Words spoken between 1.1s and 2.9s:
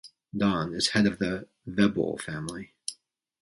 the Vebole family.